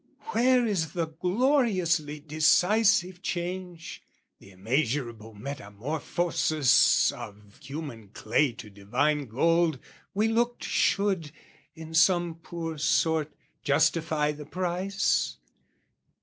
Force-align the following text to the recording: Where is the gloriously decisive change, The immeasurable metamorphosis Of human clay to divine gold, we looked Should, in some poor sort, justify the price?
Where 0.31 0.65
is 0.65 0.93
the 0.93 1.05
gloriously 1.05 2.19
decisive 2.19 3.21
change, 3.21 4.01
The 4.39 4.49
immeasurable 4.49 5.35
metamorphosis 5.35 7.11
Of 7.11 7.59
human 7.61 8.07
clay 8.07 8.53
to 8.53 8.71
divine 8.71 9.27
gold, 9.27 9.77
we 10.15 10.27
looked 10.27 10.63
Should, 10.63 11.31
in 11.75 11.93
some 11.93 12.39
poor 12.41 12.79
sort, 12.79 13.31
justify 13.63 14.31
the 14.31 14.47
price? 14.47 15.37